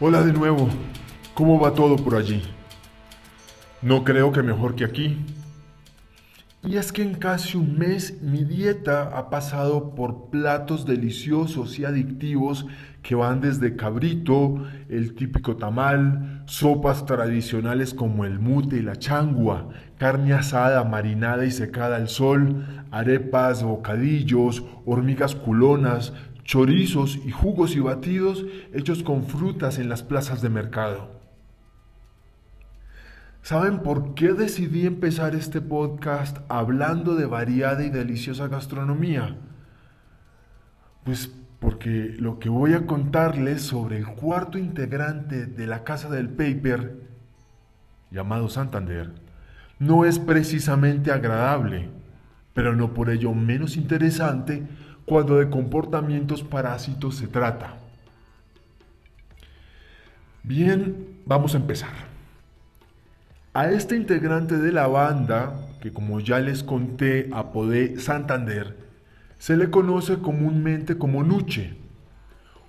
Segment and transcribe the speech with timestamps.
[0.00, 0.68] Hola de nuevo.
[1.34, 2.40] ¿Cómo va todo por allí?
[3.82, 5.18] No creo que mejor que aquí.
[6.62, 11.84] Y es que en casi un mes mi dieta ha pasado por platos deliciosos y
[11.84, 12.64] adictivos
[13.02, 19.68] que van desde cabrito, el típico tamal, sopas tradicionales como el mute y la changua,
[19.96, 26.12] carne asada, marinada y secada al sol, arepas, bocadillos, hormigas culonas,
[26.48, 31.10] chorizos y jugos y batidos hechos con frutas en las plazas de mercado.
[33.42, 39.36] ¿Saben por qué decidí empezar este podcast hablando de variada y deliciosa gastronomía?
[41.04, 41.30] Pues
[41.60, 47.02] porque lo que voy a contarles sobre el cuarto integrante de la Casa del Paper,
[48.10, 49.12] llamado Santander,
[49.78, 51.90] no es precisamente agradable,
[52.54, 54.66] pero no por ello menos interesante
[55.08, 57.78] cuando de comportamientos parásitos se trata.
[60.42, 62.08] Bien, vamos a empezar.
[63.54, 68.76] A este integrante de la banda, que como ya les conté apodé Santander,
[69.38, 71.76] se le conoce comúnmente como nuche,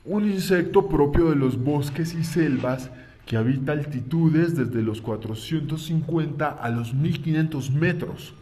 [0.06, 2.90] un insecto propio de los bosques y selvas
[3.26, 8.34] que habita altitudes desde los 450 a los 1500 metros.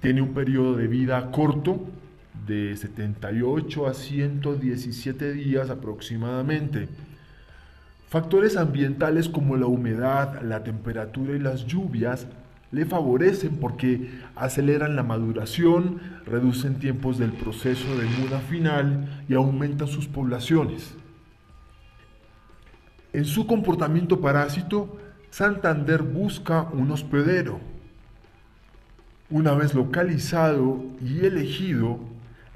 [0.00, 1.80] Tiene un periodo de vida corto,
[2.46, 6.88] de 78 a 117 días aproximadamente
[8.08, 12.28] Factores ambientales como la humedad, la temperatura y las lluvias
[12.70, 19.88] le favorecen porque aceleran la maduración, reducen tiempos del proceso de muda final y aumentan
[19.88, 20.94] sus poblaciones.
[23.12, 24.96] En su comportamiento parásito,
[25.30, 27.58] Santander busca un hospedero.
[29.30, 31.98] Una vez localizado y elegido,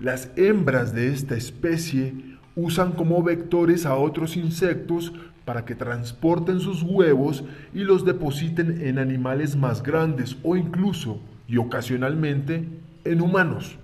[0.01, 2.15] las hembras de esta especie
[2.56, 5.12] usan como vectores a otros insectos
[5.44, 7.44] para que transporten sus huevos
[7.75, 12.66] y los depositen en animales más grandes o incluso y ocasionalmente
[13.05, 13.78] en humanos.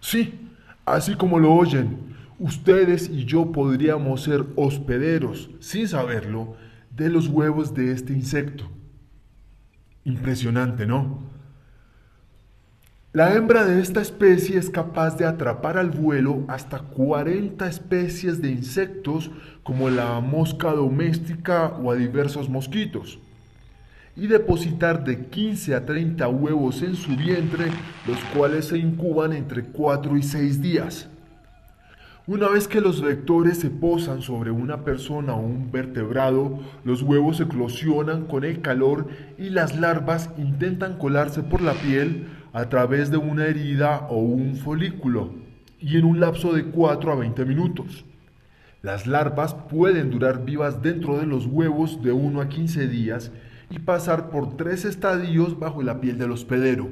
[0.00, 0.48] Sí,
[0.86, 1.98] así como lo oyen,
[2.38, 6.56] ustedes y yo podríamos ser hospederos, sin saberlo,
[6.96, 8.70] de los huevos de este insecto.
[10.04, 11.33] Impresionante, ¿no?
[13.14, 18.50] La hembra de esta especie es capaz de atrapar al vuelo hasta 40 especies de
[18.50, 19.30] insectos
[19.62, 23.20] como la mosca doméstica o a diversos mosquitos
[24.16, 27.66] y depositar de 15 a 30 huevos en su vientre,
[28.08, 31.08] los cuales se incuban entre 4 y 6 días.
[32.26, 37.38] Una vez que los vectores se posan sobre una persona o un vertebrado, los huevos
[37.38, 39.06] eclosionan con el calor
[39.38, 44.54] y las larvas intentan colarse por la piel a través de una herida o un
[44.54, 45.34] folículo
[45.80, 48.04] y en un lapso de 4 a 20 minutos.
[48.80, 53.32] Las larvas pueden durar vivas dentro de los huevos de 1 a 15 días
[53.70, 56.88] y pasar por tres estadios bajo la piel del hospedero.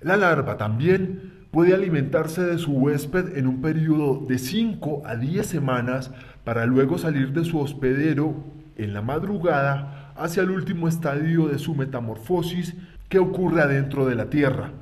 [0.00, 5.44] La larva también puede alimentarse de su huésped en un periodo de 5 a 10
[5.44, 6.12] semanas
[6.44, 8.36] para luego salir de su hospedero
[8.76, 12.76] en la madrugada hacia el último estadio de su metamorfosis
[13.08, 14.72] ¿Qué ocurre adentro de la Tierra?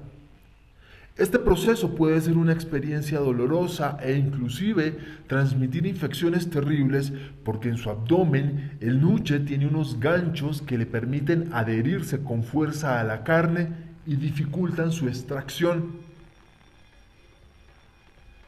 [1.17, 4.99] Este proceso puede ser una experiencia dolorosa e inclusive
[5.29, 7.13] transmitir infecciones terribles
[7.45, 12.99] porque en su abdomen el nuche tiene unos ganchos que le permiten adherirse con fuerza
[12.99, 13.69] a la carne
[14.07, 15.93] y dificultan su extracción.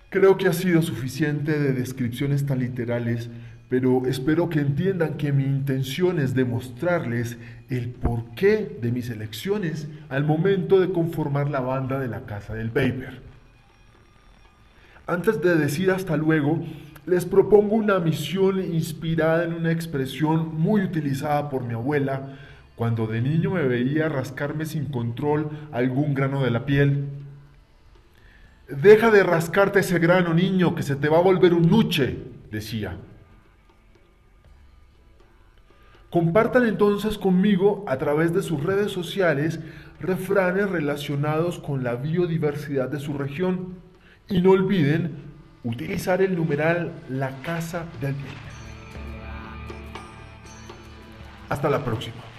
[0.09, 3.29] Creo que ha sido suficiente de descripciones tan literales
[3.69, 7.37] pero espero que entiendan que mi intención es demostrarles
[7.69, 12.71] el porqué de mis elecciones al momento de conformar la banda de la Casa del
[12.71, 13.21] Paper.
[15.09, 16.65] Antes de decir hasta luego,
[17.07, 22.37] les propongo una misión inspirada en una expresión muy utilizada por mi abuela
[22.77, 27.07] cuando de niño me veía rascarme sin control algún grano de la piel.
[28.69, 32.19] Deja de rascarte ese grano, niño, que se te va a volver un nuche,
[32.51, 32.97] decía.
[36.17, 39.61] Compartan entonces conmigo a través de sus redes sociales
[40.01, 43.75] refranes relacionados con la biodiversidad de su región
[44.27, 45.11] y no olviden
[45.63, 48.15] utilizar el numeral La Casa del
[51.51, 52.36] Hasta la próxima.